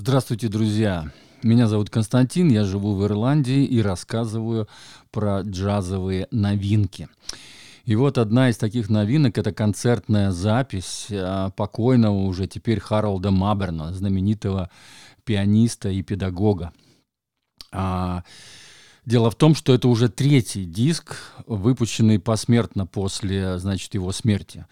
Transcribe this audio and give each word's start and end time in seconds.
Здравствуйте, 0.00 0.46
друзья! 0.46 1.10
Меня 1.42 1.66
зовут 1.66 1.90
Константин, 1.90 2.50
я 2.50 2.62
живу 2.62 2.94
в 2.94 3.04
Ирландии 3.04 3.64
и 3.64 3.82
рассказываю 3.82 4.68
про 5.10 5.40
джазовые 5.40 6.28
новинки. 6.30 7.08
И 7.84 7.96
вот 7.96 8.16
одна 8.16 8.48
из 8.48 8.58
таких 8.58 8.90
новинок– 8.90 9.38
это 9.38 9.52
концертная 9.52 10.30
запись 10.30 11.08
а, 11.10 11.50
покойного 11.50 12.14
уже 12.14 12.46
теперь 12.46 12.78
Харолда 12.78 13.32
Маберна, 13.32 13.92
знаменитого 13.92 14.70
пианиста 15.24 15.88
и 15.88 16.04
педагога. 16.04 16.72
А, 17.72 18.22
дело 19.04 19.32
в 19.32 19.34
том, 19.34 19.56
что 19.56 19.74
это 19.74 19.88
уже 19.88 20.08
третий 20.08 20.64
диск, 20.64 21.16
выпущенный 21.44 22.20
посмертно 22.20 22.86
после, 22.86 23.58
значит, 23.58 23.94
его 23.94 24.12
смерти. 24.12 24.64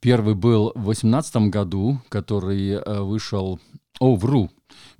Первый 0.00 0.34
был 0.34 0.72
в 0.74 0.84
18 0.84 1.48
году, 1.48 1.98
который 2.10 2.72
э, 2.72 3.00
вышел... 3.00 3.58
О, 3.98 4.14
вру, 4.14 4.50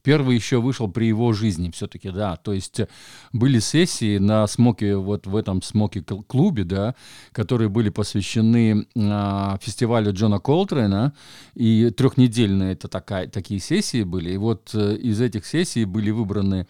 Первый 0.02 0.36
еще 0.36 0.60
вышел 0.60 0.88
при 0.88 1.06
его 1.06 1.32
жизни 1.32 1.70
все-таки, 1.70 2.10
да. 2.10 2.36
То 2.36 2.52
есть 2.52 2.80
э, 2.80 2.88
были 3.32 3.58
сессии 3.58 4.18
на 4.18 4.46
смоке, 4.46 4.96
вот 4.96 5.26
в 5.26 5.34
этом 5.34 5.62
смоке-клубе, 5.62 6.64
да, 6.64 6.94
которые 7.32 7.68
были 7.68 7.88
посвящены 7.88 8.86
а, 8.96 9.58
фестивалю 9.60 10.12
Джона 10.12 10.38
Колтрейна. 10.38 11.12
И 11.54 11.90
трехнедельные 11.90 12.74
это 12.74 12.88
такая, 12.88 13.26
такие 13.26 13.58
сессии 13.60 14.04
были. 14.04 14.30
И 14.30 14.36
вот 14.36 14.70
э, 14.74 14.96
из 14.96 15.20
этих 15.20 15.44
сессий 15.44 15.84
были 15.84 16.10
выбраны 16.10 16.66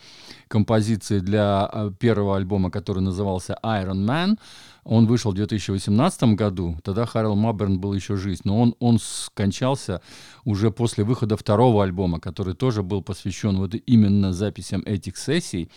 композиции 0.49 1.19
для 1.19 1.67
а, 1.67 1.91
первого 1.91 2.37
альбома, 2.37 2.71
который 2.71 3.03
назывался 3.03 3.59
Iron 3.63 4.07
Man. 4.07 4.39
Он 4.87 5.07
вышел 5.07 5.33
в 5.33 5.35
2018 5.35 6.37
году, 6.37 6.79
тогда 6.85 7.07
Харрел 7.07 7.35
Маберн 7.35 7.81
был 7.81 7.93
еще 7.93 8.17
жив, 8.17 8.45
но 8.45 8.61
он, 8.61 8.75
он 8.79 9.01
скончался 9.01 10.01
уже 10.45 10.71
после 10.71 11.03
выхода 11.03 11.37
второго 11.37 11.83
альбома, 11.83 12.21
который 12.21 12.55
тоже 12.55 12.85
был 12.87 13.03
посвящен 13.03 13.59
вот 13.59 13.75
именно 13.75 14.33
записям 14.33 14.83
этих 14.87 15.17
сессий. 15.17 15.71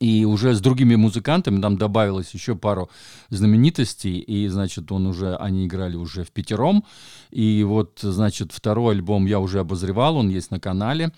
И 0.00 0.24
уже 0.24 0.54
с 0.54 0.60
другими 0.62 0.96
музыкантами 0.96 1.60
там 1.60 1.76
добавилось 1.76 2.32
еще 2.32 2.54
пару 2.54 2.88
знаменитостей, 3.28 4.18
и, 4.18 4.48
значит, 4.48 4.90
он 4.90 5.06
уже, 5.06 5.36
они 5.36 5.66
играли 5.66 5.96
уже 5.96 6.24
в 6.24 6.30
пятером. 6.30 6.84
И 7.30 7.62
вот, 7.64 7.98
значит, 8.00 8.52
второй 8.52 8.94
альбом 8.94 9.26
я 9.26 9.38
уже 9.38 9.60
обозревал, 9.60 10.16
он 10.16 10.30
есть 10.30 10.50
на 10.50 10.58
канале. 10.58 11.12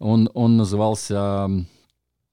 Он, 0.00 0.28
он 0.34 0.56
назывался 0.56 1.48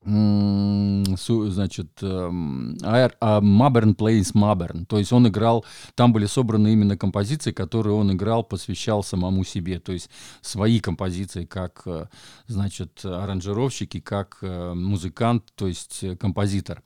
значит, 0.04 2.02
Маберн 2.02 3.92
Plays 3.92 4.32
Маберн. 4.34 4.86
То 4.86 4.98
есть 4.98 5.14
он 5.14 5.28
играл, 5.28 5.64
там 5.96 6.12
были 6.12 6.26
собраны 6.26 6.74
именно 6.74 6.98
композиции, 6.98 7.52
которые 7.52 7.96
он 7.96 8.12
играл, 8.12 8.44
посвящал 8.44 9.04
самому 9.04 9.44
себе. 9.44 9.80
То 9.80 9.92
есть 9.94 10.10
свои 10.42 10.80
композиции, 10.80 11.46
как, 11.46 11.84
э, 11.86 12.08
значит, 12.48 13.06
аранжировщики, 13.06 14.00
как 14.00 14.40
э, 14.42 14.74
музыкант, 14.74 15.44
то 15.56 15.68
есть 15.68 16.04
э, 16.04 16.16
композитор. 16.16 16.82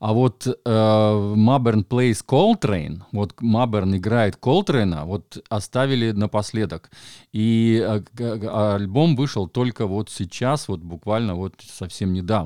А 0.00 0.14
вот 0.14 0.46
Маберн 0.64 1.80
Plays 1.82 2.24
Coltrane, 2.26 3.02
вот 3.12 3.34
Маберн 3.42 3.96
играет 3.96 4.36
Колтрейна, 4.36 5.04
вот 5.04 5.44
оставили 5.50 6.12
напоследок. 6.12 6.90
И 7.32 7.86
альбом 8.48 9.14
вышел 9.14 9.46
только 9.46 9.86
вот 9.86 10.08
сейчас, 10.08 10.68
вот 10.68 10.80
буквально 10.80 11.34
вот 11.34 11.54
совсем 11.60 12.14
недавно. 12.14 12.39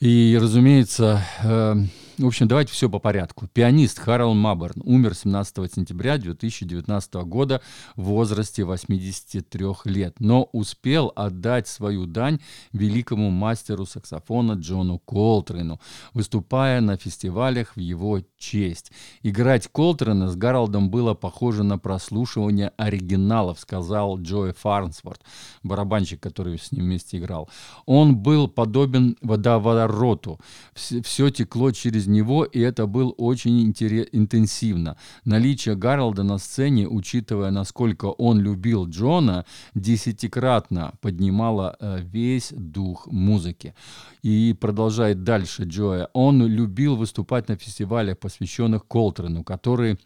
И, 0.00 0.38
разумеется, 0.40 1.24
э, 1.42 1.74
в 2.18 2.26
общем, 2.26 2.48
давайте 2.48 2.72
все 2.72 2.90
по 2.90 2.98
порядку. 2.98 3.46
Пианист 3.46 4.00
Харл 4.00 4.34
Маберн 4.34 4.82
умер 4.84 5.14
17 5.14 5.72
сентября 5.72 6.18
2019 6.18 7.14
года 7.26 7.62
в 7.94 8.02
возрасте 8.02 8.64
83 8.64 9.66
лет, 9.84 10.16
но 10.18 10.48
успел 10.52 11.12
отдать 11.14 11.68
свою 11.68 12.06
дань 12.06 12.40
великому 12.72 13.30
мастеру 13.30 13.86
саксофона 13.86 14.54
Джону 14.54 14.98
Колтрену, 14.98 15.80
выступая 16.12 16.80
на 16.80 16.96
фестивалях 16.96 17.76
в 17.76 17.80
его 17.80 18.20
честь. 18.36 18.90
Играть 19.22 19.68
Колтрена 19.68 20.28
с 20.28 20.34
Гарольдом 20.34 20.90
было 20.90 21.14
похоже 21.14 21.62
на 21.62 21.78
прослушивание 21.78 22.72
оригиналов, 22.76 23.60
сказал 23.60 24.18
Джои 24.18 24.52
Фарнсворт, 24.58 25.22
барабанщик, 25.62 26.20
который 26.20 26.58
с 26.58 26.72
ним 26.72 26.86
вместе 26.86 27.18
играл. 27.18 27.48
Он 27.86 28.16
был 28.16 28.48
подобен 28.48 29.16
водовороту. 29.22 30.40
Все 30.74 31.30
текло 31.30 31.70
через 31.70 32.07
него, 32.08 32.44
и 32.44 32.60
это 32.60 32.86
был 32.86 33.14
очень 33.18 33.62
интенсивно. 33.62 34.96
Наличие 35.24 35.76
Гарольда 35.76 36.22
на 36.22 36.38
сцене, 36.38 36.88
учитывая, 36.88 37.50
насколько 37.50 38.06
он 38.06 38.40
любил 38.40 38.88
Джона, 38.88 39.44
десятикратно 39.74 40.94
поднимало 41.00 41.76
э, 41.78 42.00
весь 42.00 42.52
дух 42.52 43.06
музыки. 43.06 43.74
И 44.22 44.56
продолжает 44.60 45.22
дальше 45.22 45.64
Джоя. 45.64 46.08
Он 46.12 46.44
любил 46.46 46.96
выступать 46.96 47.48
на 47.48 47.56
фестивалях, 47.56 48.18
посвященных 48.18 48.86
Колтрену, 48.86 49.44
которые 49.44 49.98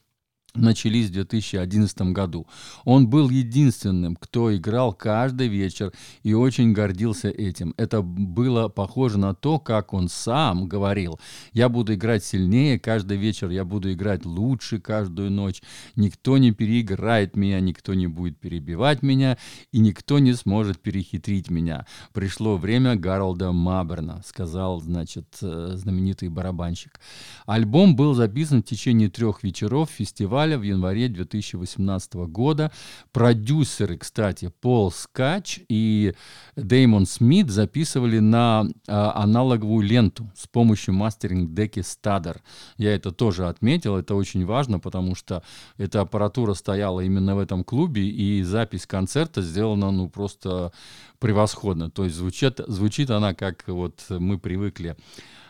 начались 0.54 1.08
в 1.08 1.12
2011 1.12 2.12
году. 2.12 2.46
Он 2.84 3.08
был 3.08 3.30
единственным, 3.30 4.16
кто 4.16 4.54
играл 4.54 4.92
каждый 4.92 5.48
вечер 5.48 5.92
и 6.22 6.34
очень 6.34 6.72
гордился 6.72 7.30
этим. 7.30 7.74
Это 7.78 8.02
было 8.02 8.68
похоже 8.68 9.18
на 9.18 9.34
то, 9.34 9.58
как 9.58 9.94
он 9.94 10.08
сам 10.08 10.68
говорил. 10.68 11.18
«Я 11.52 11.68
буду 11.68 11.94
играть 11.94 12.24
сильнее 12.24 12.78
каждый 12.78 13.16
вечер, 13.16 13.48
я 13.50 13.64
буду 13.64 13.92
играть 13.92 14.26
лучше 14.26 14.78
каждую 14.78 15.30
ночь. 15.30 15.62
Никто 15.96 16.36
не 16.36 16.52
переиграет 16.52 17.34
меня, 17.36 17.60
никто 17.60 17.94
не 17.94 18.06
будет 18.06 18.38
перебивать 18.38 19.02
меня, 19.02 19.38
и 19.72 19.78
никто 19.78 20.18
не 20.18 20.34
сможет 20.34 20.80
перехитрить 20.80 21.50
меня. 21.50 21.86
Пришло 22.12 22.56
время 22.56 22.96
Гаролда 22.96 23.52
Маберна», 23.52 24.22
сказал, 24.26 24.80
значит, 24.80 25.38
э, 25.40 25.72
знаменитый 25.74 26.28
барабанщик. 26.28 27.00
Альбом 27.46 27.96
был 27.96 28.14
записан 28.14 28.62
в 28.62 28.66
течение 28.66 29.08
трех 29.08 29.42
вечеров 29.42 29.90
фестиваля 29.90 30.41
фестиваля 30.42 30.58
в 30.58 30.62
январе 30.62 31.08
2018 31.08 32.14
года. 32.14 32.72
Продюсеры, 33.12 33.96
кстати, 33.96 34.50
Пол 34.60 34.90
Скач 34.90 35.60
и 35.68 36.14
Деймон 36.56 37.06
Смит 37.06 37.48
записывали 37.50 38.18
на 38.18 38.66
а, 38.88 39.22
аналоговую 39.22 39.86
ленту 39.86 40.28
с 40.34 40.48
помощью 40.48 40.94
мастеринг-деки 40.94 41.80
Stader. 41.80 42.40
Я 42.76 42.94
это 42.94 43.12
тоже 43.12 43.46
отметил, 43.46 43.96
это 43.96 44.16
очень 44.16 44.44
важно, 44.44 44.80
потому 44.80 45.14
что 45.14 45.44
эта 45.76 46.00
аппаратура 46.00 46.54
стояла 46.54 47.00
именно 47.00 47.36
в 47.36 47.38
этом 47.38 47.62
клубе, 47.62 48.02
и 48.02 48.42
запись 48.42 48.86
концерта 48.86 49.42
сделана 49.42 49.92
ну 49.92 50.08
просто 50.08 50.72
превосходно. 51.20 51.88
То 51.88 52.04
есть 52.04 52.16
звучит, 52.16 52.60
звучит 52.66 53.10
она, 53.10 53.32
как 53.34 53.62
вот 53.68 54.04
мы 54.08 54.38
привыкли 54.38 54.96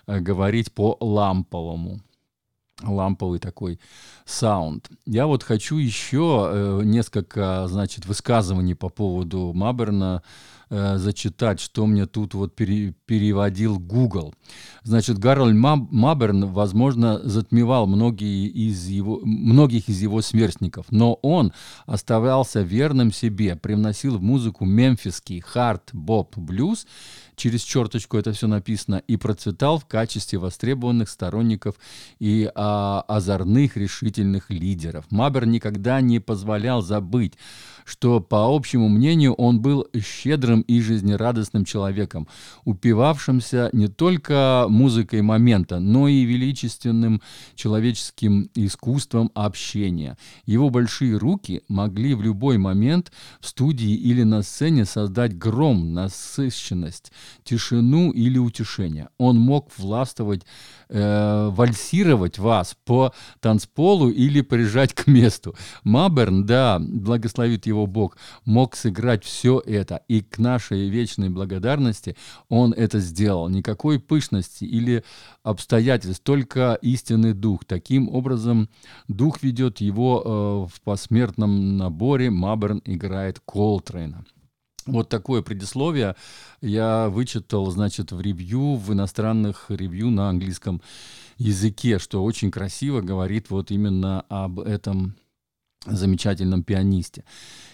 э, 0.06 0.20
говорить 0.20 0.72
по 0.72 0.98
ламповому 1.00 2.00
ламповый 2.82 3.38
такой 3.38 3.80
саунд. 4.24 4.90
Я 5.06 5.26
вот 5.26 5.42
хочу 5.42 5.76
еще 5.76 6.48
э, 6.50 6.80
несколько, 6.84 7.66
значит, 7.68 8.06
высказываний 8.06 8.74
по 8.74 8.88
поводу 8.88 9.52
Маберна 9.54 10.22
э, 10.72 10.96
зачитать, 10.96 11.60
что 11.60 11.86
мне 11.86 12.06
тут 12.06 12.32
вот 12.34 12.56
пере, 12.56 12.94
переводил 13.06 13.78
Google. 13.78 14.34
Значит, 14.82 15.18
Гарольд 15.18 15.54
Маберн, 15.54 16.46
возможно, 16.46 17.20
затмевал 17.22 17.86
многие 17.86 18.48
из 18.48 18.86
его, 18.86 19.20
многих 19.22 19.88
из 19.88 20.00
его 20.00 20.22
сверстников, 20.22 20.86
но 20.90 21.14
он 21.22 21.52
оставался 21.86 22.62
верным 22.62 23.12
себе, 23.12 23.54
привносил 23.54 24.16
в 24.16 24.22
музыку 24.22 24.64
мемфисский 24.64 25.40
хард-боп-блюз, 25.40 26.86
через 27.36 27.62
черточку 27.62 28.16
это 28.16 28.32
все 28.32 28.46
написано, 28.46 29.02
и 29.06 29.16
процветал 29.16 29.78
в 29.78 29.86
качестве 29.86 30.38
востребованных 30.38 31.08
сторонников 31.08 31.74
и 32.18 32.50
а, 32.54 33.04
озорных 33.08 33.76
решительных 33.76 34.50
лидеров. 34.50 35.04
Мабер 35.10 35.46
никогда 35.46 36.00
не 36.00 36.18
позволял 36.18 36.82
забыть, 36.82 37.34
что, 37.84 38.20
по 38.20 38.54
общему 38.54 38.88
мнению, 38.88 39.34
он 39.34 39.60
был 39.60 39.86
щедрым 40.00 40.61
и 40.62 40.80
жизнерадостным 40.80 41.64
человеком, 41.64 42.28
упивавшимся 42.64 43.70
не 43.72 43.88
только 43.88 44.66
музыкой 44.68 45.22
момента, 45.22 45.78
но 45.78 46.08
и 46.08 46.24
величественным 46.24 47.20
человеческим 47.54 48.50
искусством 48.54 49.30
общения. 49.34 50.16
Его 50.46 50.70
большие 50.70 51.16
руки 51.16 51.62
могли 51.68 52.14
в 52.14 52.22
любой 52.22 52.58
момент 52.58 53.12
в 53.40 53.46
студии 53.48 53.94
или 53.94 54.22
на 54.22 54.42
сцене 54.42 54.84
создать 54.84 55.36
гром, 55.36 55.92
насыщенность, 55.92 57.12
тишину 57.44 58.10
или 58.10 58.38
утешение. 58.38 59.08
Он 59.18 59.38
мог 59.38 59.70
властвовать, 59.78 60.42
э, 60.88 61.48
вальсировать 61.52 62.38
вас 62.38 62.76
по 62.84 63.12
танцполу 63.40 64.10
или 64.10 64.40
прижать 64.40 64.94
к 64.94 65.06
месту. 65.06 65.54
Маберн, 65.84 66.46
да, 66.46 66.78
благословит 66.80 67.66
его 67.66 67.86
Бог, 67.86 68.16
мог 68.44 68.76
сыграть 68.76 69.24
все 69.24 69.62
это, 69.64 70.02
и 70.08 70.20
к 70.20 70.38
нашей 70.52 70.88
вечной 70.88 71.30
благодарности 71.30 72.16
он 72.48 72.72
это 72.72 73.00
сделал. 73.00 73.48
Никакой 73.48 73.98
пышности 73.98 74.64
или 74.64 75.04
обстоятельств, 75.42 76.22
только 76.22 76.78
истинный 76.82 77.32
дух. 77.32 77.64
Таким 77.64 78.08
образом, 78.08 78.68
дух 79.08 79.42
ведет 79.42 79.80
его 79.80 80.22
э, 80.24 80.74
в 80.74 80.80
посмертном 80.82 81.76
наборе. 81.76 82.30
Маберн 82.30 82.82
играет 82.84 83.40
Колтрейна. 83.40 84.24
Вот 84.86 85.08
такое 85.08 85.42
предисловие 85.42 86.16
я 86.60 87.08
вычитал, 87.08 87.70
значит, 87.70 88.10
в 88.10 88.20
ревью, 88.20 88.74
в 88.74 88.92
иностранных 88.92 89.66
ревью 89.68 90.10
на 90.10 90.28
английском 90.28 90.82
языке, 91.38 91.98
что 91.98 92.24
очень 92.24 92.50
красиво 92.50 93.00
говорит 93.00 93.50
вот 93.50 93.70
именно 93.70 94.24
об 94.28 94.58
этом 94.58 95.14
замечательном 95.86 96.62
пианисте. 96.62 97.24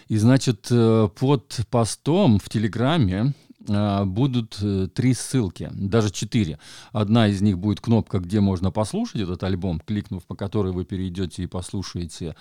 И, 0.07 0.17
значит, 0.17 0.67
э, 0.71 1.09
под 1.19 1.59
постом 1.69 2.39
в 2.39 2.49
Телеграме 2.49 3.33
э, 3.67 4.05
будут 4.05 4.57
э, 4.61 4.87
три 4.93 5.13
ссылки, 5.13 5.69
даже 5.71 6.11
четыре. 6.11 6.57
Одна 6.91 7.27
из 7.27 7.41
них 7.41 7.59
будет 7.59 7.79
кнопка, 7.79 8.19
где 8.19 8.39
можно 8.39 8.71
послушать 8.71 9.21
этот 9.21 9.43
альбом, 9.43 9.79
кликнув 9.85 10.25
по 10.25 10.35
которой 10.35 10.73
вы 10.73 10.85
перейдете 10.85 11.43
и 11.43 11.47
послушаете 11.47 12.35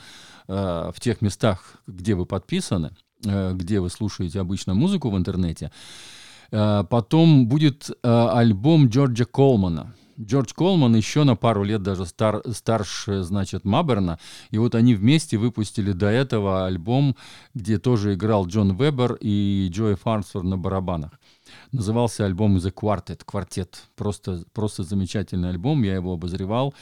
в 0.47 0.95
тех 0.99 1.21
местах, 1.21 1.77
где 1.87 2.15
вы 2.15 2.25
подписаны, 2.25 2.93
где 3.23 3.81
вы 3.81 3.91
слушаете 3.91 4.41
обычно 4.41 4.73
музыку 4.73 5.11
в 5.11 5.17
интернете. 5.19 5.71
Потом 6.49 7.49
будет 7.49 7.91
альбом 8.03 8.89
Джорджа 8.89 9.27
Колмана– 9.27 9.95
Джордж 10.21 10.53
Колман 10.55 10.97
еще 10.97 11.23
на 11.23 11.37
пару 11.37 11.63
лет 11.63 11.83
даже 11.83 12.05
стар, 12.05 12.43
старше, 12.53 13.23
значит, 13.23 13.65
Маберна. 13.65 14.19
И 14.51 14.59
вот 14.59 14.75
они 14.75 14.95
вместе 14.95 15.37
выпустили 15.37 15.93
до 15.93 16.07
этого 16.07 16.67
альбом, 16.67 17.17
где 17.55 17.79
тоже 17.79 18.15
играл 18.15 18.47
Джон 18.47 18.77
Вебер 18.77 19.17
и 19.21 19.69
Джои 19.71 19.95
Фарнсфорд 19.95 20.45
на 20.45 20.59
барабанах. 20.59 21.13
Назывался 21.73 22.25
альбом 22.25 22.57
The 22.57 22.73
Quartet, 22.73 23.23
квартет. 23.25 23.83
Просто, 23.97 24.45
просто 24.53 24.83
замечательный 24.83 25.51
альбом, 25.51 25.83
я 25.83 25.95
его 25.95 26.15
обозревал, 26.15 26.75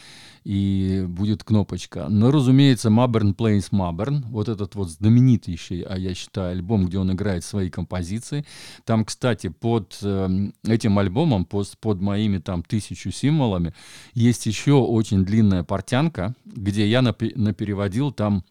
и 0.45 1.05
будет 1.09 1.45
кнопочка. 1.45 2.09
Но, 2.09 2.31
разумеется, 2.31 2.91
Маберн 2.91 3.33
Plays 3.33 3.69
Маберн, 3.71 4.25
вот 4.29 4.49
этот 4.49 4.75
вот 4.75 4.91
знаменитейший, 4.91 5.81
а 5.83 5.99
я 5.99 6.15
считаю, 6.15 6.53
альбом, 6.53 6.87
где 6.87 6.99
он 6.99 7.13
играет 7.13 7.45
свои 7.45 7.71
композиции. 7.71 8.45
Там, 8.85 9.05
кстати, 9.05 9.49
под 9.49 9.99
э, 10.03 10.51
этим 10.67 10.99
альбомом, 10.99 11.45
под, 11.45 11.77
под 11.81 12.01
моими 12.01 12.39
там 12.39 12.63
тысячу 12.63 13.11
символами, 13.11 13.75
есть 14.15 14.47
еще 14.47 14.75
очень 14.75 15.25
длинная 15.25 15.65
портянка, 15.65 16.35
где 16.45 16.89
я 16.89 17.03
напереводил 17.03 18.13
там 18.13 18.45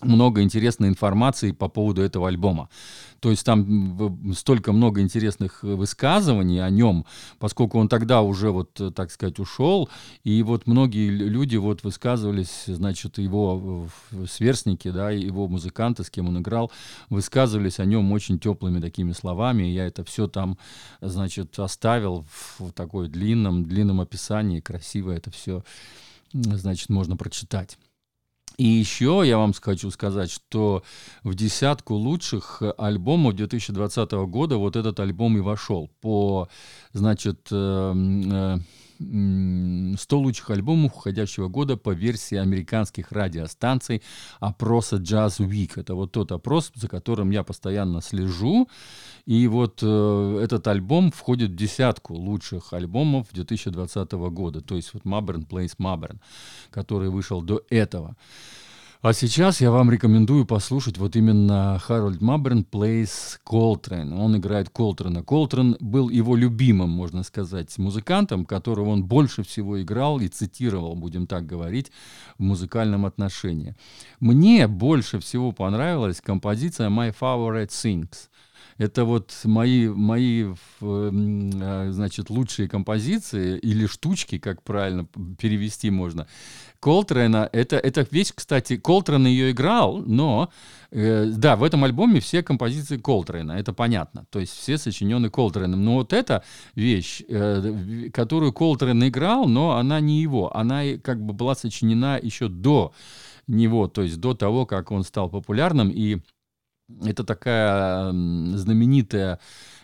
много 0.00 0.42
интересной 0.42 0.88
информации 0.88 1.52
по 1.52 1.68
поводу 1.68 2.02
этого 2.02 2.28
альбома. 2.28 2.68
То 3.20 3.30
есть 3.30 3.44
там 3.44 4.32
столько 4.34 4.72
много 4.72 5.02
интересных 5.02 5.62
высказываний 5.62 6.64
о 6.64 6.70
нем, 6.70 7.04
поскольку 7.38 7.78
он 7.78 7.86
тогда 7.86 8.22
уже 8.22 8.50
вот, 8.50 8.80
так 8.94 9.10
сказать, 9.10 9.38
ушел, 9.38 9.90
и 10.24 10.42
вот 10.42 10.66
многие 10.66 11.10
люди 11.10 11.56
вот 11.56 11.84
высказывались, 11.84 12.64
значит, 12.66 13.18
его 13.18 13.88
сверстники, 14.26 14.90
да, 14.90 15.10
его 15.10 15.48
музыканты, 15.48 16.02
с 16.02 16.08
кем 16.08 16.28
он 16.28 16.38
играл, 16.38 16.72
высказывались 17.10 17.78
о 17.78 17.84
нем 17.84 18.10
очень 18.12 18.38
теплыми 18.38 18.80
такими 18.80 19.12
словами, 19.12 19.64
я 19.64 19.86
это 19.86 20.02
все 20.02 20.26
там, 20.26 20.56
значит, 21.02 21.58
оставил 21.58 22.24
в 22.58 22.72
такой 22.72 23.08
длинном, 23.08 23.64
длинном 23.64 24.00
описании, 24.00 24.60
красиво 24.60 25.10
это 25.10 25.30
все, 25.30 25.62
значит, 26.32 26.88
можно 26.88 27.18
прочитать. 27.18 27.76
И 28.60 28.66
еще 28.66 29.22
я 29.24 29.38
вам 29.38 29.54
хочу 29.58 29.90
сказать, 29.90 30.30
что 30.30 30.82
в 31.22 31.34
десятку 31.34 31.94
лучших 31.94 32.62
альбомов 32.76 33.34
2020 33.34 34.12
года 34.28 34.58
вот 34.58 34.76
этот 34.76 35.00
альбом 35.00 35.38
и 35.38 35.40
вошел 35.40 35.88
по, 36.02 36.46
значит, 36.92 37.48
э, 37.50 37.94
э, 37.96 38.58
100 39.00 39.96
лучших 40.18 40.50
альбомов 40.50 40.94
уходящего 40.96 41.48
года 41.48 41.76
по 41.76 41.90
версии 41.90 42.36
американских 42.36 43.12
радиостанций 43.12 44.02
опроса 44.40 44.96
Jazz 44.96 45.38
Week. 45.38 45.72
Это 45.76 45.94
вот 45.94 46.12
тот 46.12 46.32
опрос, 46.32 46.70
за 46.74 46.88
которым 46.88 47.30
я 47.30 47.42
постоянно 47.42 48.02
слежу. 48.02 48.68
И 49.24 49.46
вот 49.46 49.80
э, 49.82 50.40
этот 50.42 50.66
альбом 50.66 51.12
входит 51.12 51.52
в 51.52 51.56
десятку 51.56 52.14
лучших 52.14 52.72
альбомов 52.72 53.28
2020 53.32 54.12
года. 54.12 54.60
То 54.60 54.76
есть 54.76 54.92
вот 54.92 55.04
Mabern 55.04 55.46
Plays 55.46 55.76
Mabern, 55.78 56.18
который 56.70 57.08
вышел 57.08 57.40
до 57.40 57.62
этого. 57.70 58.16
А 59.02 59.14
сейчас 59.14 59.62
я 59.62 59.70
вам 59.70 59.90
рекомендую 59.90 60.44
послушать 60.44 60.98
вот 60.98 61.16
именно 61.16 61.78
Харольд 61.78 62.20
Маберн 62.20 62.66
plays 62.70 63.38
Колтрейн. 63.44 64.12
Он 64.12 64.36
играет 64.36 64.68
Колтрена. 64.68 65.22
Колтрен 65.22 65.78
был 65.80 66.10
его 66.10 66.36
любимым, 66.36 66.90
можно 66.90 67.22
сказать, 67.22 67.78
музыкантом, 67.78 68.44
которого 68.44 68.90
он 68.90 69.04
больше 69.04 69.42
всего 69.42 69.80
играл 69.80 70.20
и 70.20 70.28
цитировал, 70.28 70.96
будем 70.96 71.26
так 71.26 71.46
говорить, 71.46 71.90
в 72.36 72.42
музыкальном 72.42 73.06
отношении. 73.06 73.74
Мне 74.20 74.68
больше 74.68 75.18
всего 75.18 75.52
понравилась 75.52 76.20
композиция 76.20 76.90
My 76.90 77.16
Favorite 77.18 77.68
Things. 77.68 78.28
Это 78.80 79.04
вот 79.04 79.32
мои, 79.44 79.88
мои 79.88 80.46
а, 80.80 81.88
значит, 81.90 82.30
лучшие 82.30 82.66
композиции 82.66 83.58
или 83.58 83.84
штучки, 83.84 84.38
как 84.38 84.62
правильно 84.62 85.06
перевести 85.38 85.90
можно. 85.90 86.26
Колтрена, 86.80 87.46
это, 87.52 87.76
это 87.76 88.06
вещь, 88.10 88.32
кстати, 88.34 88.78
Колтрен 88.78 89.26
ее 89.26 89.50
играл, 89.50 89.98
но, 89.98 90.48
э, 90.92 91.26
да, 91.26 91.56
в 91.56 91.62
этом 91.62 91.84
альбоме 91.84 92.20
все 92.20 92.42
композиции 92.42 92.96
Колтрена, 92.96 93.52
это 93.52 93.74
понятно, 93.74 94.24
то 94.30 94.40
есть 94.40 94.54
все 94.54 94.78
сочинены 94.78 95.28
Колтреном, 95.28 95.84
но 95.84 95.96
вот 95.96 96.14
эта 96.14 96.42
вещь, 96.74 97.20
э, 97.28 98.08
которую 98.14 98.54
Колтрен 98.54 99.06
играл, 99.06 99.46
но 99.46 99.72
она 99.72 100.00
не 100.00 100.22
его, 100.22 100.56
она 100.56 100.84
как 101.02 101.22
бы 101.22 101.34
была 101.34 101.54
сочинена 101.54 102.18
еще 102.22 102.48
до 102.48 102.94
него, 103.46 103.86
то 103.88 104.00
есть 104.00 104.18
до 104.18 104.32
того, 104.32 104.64
как 104.64 104.90
он 104.90 105.04
стал 105.04 105.28
популярным, 105.28 105.90
и 105.90 106.20
это 107.04 107.24
такая 107.24 108.10
знаменитая 108.10 109.38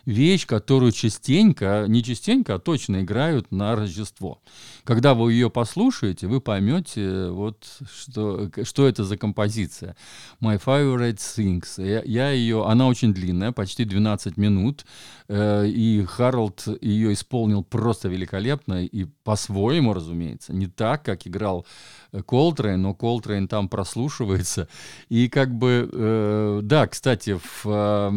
вещь, 0.07 0.47
которую 0.47 0.93
частенько, 0.93 1.85
не 1.89 2.03
частенько, 2.03 2.55
а 2.55 2.59
точно 2.59 3.03
играют 3.03 3.51
на 3.51 3.75
Рождество. 3.75 4.41
Когда 4.85 5.15
вы 5.15 5.33
ее 5.33 5.51
послушаете, 5.51 6.29
вы 6.29 6.41
поймете, 6.41 7.29
вот, 7.29 7.67
что, 7.93 8.51
что 8.63 8.87
это 8.87 9.05
за 9.05 9.17
композиция. 9.17 9.97
My 10.41 10.63
Favorite 10.65 11.17
Things. 11.17 11.85
Я, 11.85 12.03
я 12.05 12.31
ее, 12.31 12.65
она 12.67 12.87
очень 12.87 13.13
длинная, 13.13 13.51
почти 13.51 13.85
12 13.85 14.37
минут, 14.37 14.87
э, 15.29 15.67
и 15.67 16.05
Харалд 16.05 16.69
ее 16.81 17.13
исполнил 17.13 17.65
просто 17.65 18.09
великолепно, 18.09 18.85
и 18.85 19.07
по-своему, 19.25 19.93
разумеется, 19.93 20.53
не 20.53 20.69
так, 20.69 21.05
как 21.05 21.27
играл 21.27 21.67
Колтрейн, 22.27 22.81
но 22.81 22.95
Колтрейн 22.95 23.49
там 23.49 23.69
прослушивается. 23.69 24.69
И 25.09 25.29
как 25.29 25.53
бы, 25.53 25.89
э, 25.93 26.61
да, 26.63 26.87
кстати, 26.87 27.39
в, 27.43 27.67
э, 27.67 28.11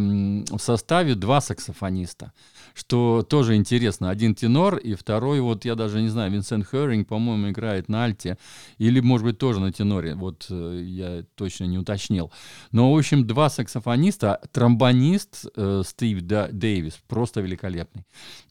в 0.56 0.60
составе 0.60 1.16
два 1.16 1.42
саксофониста 1.80 2.34
что 2.80 3.24
тоже 3.28 3.56
интересно. 3.56 4.10
Один 4.10 4.36
тенор 4.36 4.78
и 4.78 4.94
второй, 4.96 5.42
вот 5.42 5.66
я 5.66 5.76
даже 5.76 6.02
не 6.02 6.08
знаю, 6.08 6.32
Винсент 6.32 6.66
Херринг, 6.70 7.08
по-моему, 7.08 7.50
играет 7.50 7.90
на 7.90 8.06
альте, 8.06 8.38
или, 8.78 9.00
может 9.00 9.26
быть, 9.26 9.38
тоже 9.38 9.60
на 9.60 9.72
теноре, 9.72 10.16
вот 10.16 10.48
э, 10.50 10.82
я 10.86 11.24
точно 11.36 11.66
не 11.66 11.78
уточнил. 11.78 12.32
Но, 12.72 12.94
в 12.94 12.98
общем, 12.98 13.28
два 13.28 13.50
саксофониста, 13.50 14.42
тромбонист 14.52 15.48
э, 15.56 15.84
Стив 15.86 16.22
Дэвис, 16.22 17.00
просто 17.08 17.42
великолепный. 17.42 18.06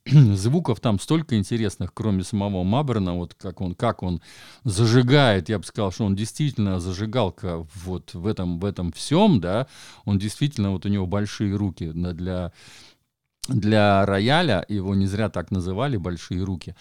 Звуков 0.07 0.81
там 0.81 1.01
столько 1.01 1.37
интересных, 1.37 1.93
кроме 1.95 2.23
самого 2.25 2.63
Маберна, 2.65 3.15
вот 3.15 3.35
как 3.35 3.61
он, 3.61 3.75
как 3.75 4.03
он 4.03 4.21
зажигает, 4.65 5.49
я 5.49 5.59
бы 5.59 5.65
сказал, 5.65 5.91
что 5.91 6.05
он 6.05 6.17
действительно 6.17 6.81
зажигалка 6.81 7.67
вот 7.75 8.15
в 8.15 8.27
этом, 8.27 8.59
в 8.59 8.65
этом 8.65 8.93
всем, 8.93 9.41
да, 9.41 9.67
он 10.05 10.19
действительно, 10.19 10.73
вот 10.73 10.85
у 10.85 10.89
него 10.89 11.07
большие 11.07 11.55
руки 11.55 11.91
для 11.93 12.53
для 13.49 14.05
рояля, 14.07 14.65
его 14.69 14.95
не 14.95 15.07
зря 15.07 15.29
так 15.29 15.51
называли, 15.51 15.97
большие 15.97 16.43
руки. 16.45 16.75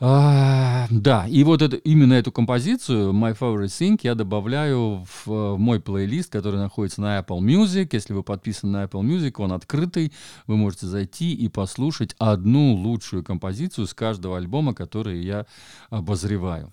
А, 0.00 0.86
да, 0.90 1.26
и 1.28 1.44
вот 1.44 1.62
это, 1.62 1.76
именно 1.76 2.14
эту 2.14 2.32
композицию 2.32 3.12
My 3.12 3.36
Favorite 3.38 3.66
Thing 3.66 3.98
я 4.02 4.16
добавляю 4.16 5.04
в, 5.04 5.26
в 5.26 5.56
мой 5.56 5.80
плейлист, 5.80 6.32
который 6.32 6.58
находится 6.58 7.00
на 7.00 7.20
Apple 7.20 7.38
Music. 7.38 7.90
Если 7.92 8.12
вы 8.12 8.24
подписаны 8.24 8.72
на 8.72 8.84
Apple 8.84 9.02
Music, 9.02 9.34
он 9.38 9.52
открытый. 9.52 10.12
Вы 10.46 10.56
можете 10.56 10.86
зайти 10.86 11.32
и 11.32 11.48
послушать 11.48 12.16
одну 12.18 12.74
лучшую 12.74 13.22
композицию 13.22 13.86
с 13.86 13.94
каждого 13.94 14.36
альбома, 14.36 14.74
который 14.74 15.22
я 15.22 15.46
обозреваю. 15.90 16.72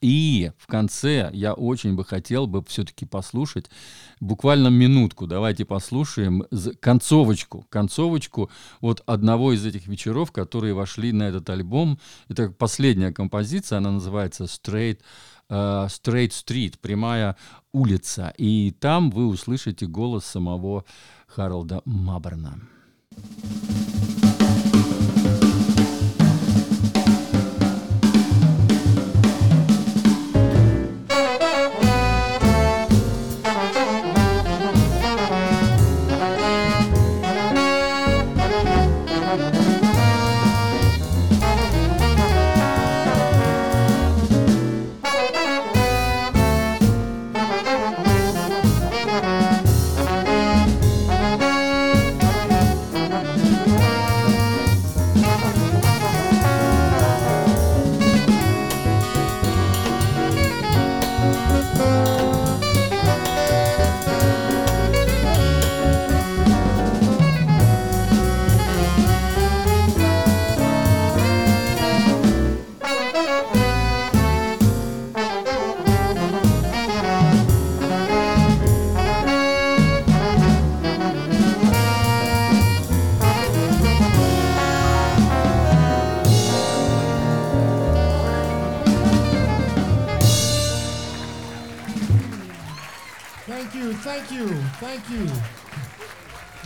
И 0.00 0.52
в 0.58 0.66
конце 0.66 1.30
я 1.32 1.54
очень 1.54 1.94
бы 1.94 2.04
хотел 2.04 2.46
бы 2.46 2.64
все-таки 2.64 3.04
послушать 3.04 3.68
буквально 4.20 4.68
минутку. 4.68 5.26
Давайте 5.26 5.64
послушаем 5.64 6.44
концовочку, 6.80 7.66
концовочку 7.68 8.50
вот 8.80 9.02
одного 9.06 9.52
из 9.52 9.66
этих 9.66 9.88
вечеров, 9.88 10.30
которые 10.30 10.74
вошли 10.74 11.12
на 11.12 11.24
этот 11.24 11.50
альбом. 11.50 11.98
Это 12.28 12.50
последняя 12.50 13.12
композиция, 13.12 13.78
она 13.78 13.90
называется 13.90 14.44
Straight 14.44 15.00
uh, 15.50 15.86
Straight 15.86 16.30
Street, 16.30 16.78
прямая 16.80 17.36
улица. 17.72 18.32
И 18.38 18.70
там 18.78 19.10
вы 19.10 19.26
услышите 19.26 19.86
голос 19.86 20.24
самого 20.24 20.84
Харалда 21.26 21.82
Маберна. 21.84 22.60
Thank 23.20 23.62
you. 23.62 23.67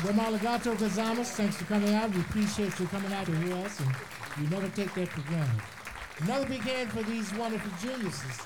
Ramalagato 0.03 0.75
Gazamas, 0.77 1.29
thanks 1.29 1.57
for 1.57 1.65
coming 1.65 1.95
out. 1.95 2.11
We 2.13 2.21
appreciate 2.21 2.79
you 2.81 2.87
coming 2.87 3.13
out 3.13 3.27
to 3.27 3.37
hear 3.37 3.55
us, 3.57 3.79
and 3.79 3.89
we 4.41 4.49
never 4.49 4.69
take 4.71 4.93
that 4.95 5.09
for 5.09 5.21
granted. 5.29 5.63
Another 6.23 6.47
big 6.47 6.63
hand 6.63 6.91
for 6.91 7.05
these 7.05 7.33
wonderful 7.35 7.71
geniuses. 7.81 8.41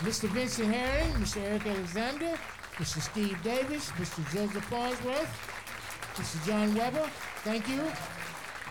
Mr. 0.00 0.28
Vincent 0.30 0.72
Herring, 0.72 1.12
Mr. 1.14 1.42
Eric 1.42 1.66
Alexander, 1.66 2.38
Mr. 2.76 3.02
Steve 3.02 3.36
Davis, 3.42 3.90
Mr. 3.92 4.24
Joseph 4.32 4.64
Farnsworth, 4.64 6.14
Mr. 6.14 6.46
John 6.46 6.74
Weber, 6.74 7.10
thank 7.44 7.68
you. 7.68 7.82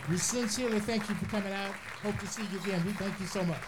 We 0.10 0.18
sincerely 0.18 0.80
thank 0.80 1.08
you 1.08 1.16
for 1.16 1.26
coming 1.26 1.54
out. 1.54 1.74
Hope 2.02 2.18
to 2.20 2.28
see 2.28 2.44
you 2.52 2.60
again. 2.60 2.84
We 2.86 2.94
thank 2.94 3.20
you 3.20 3.28
so 3.28 3.44
much. 3.44 3.62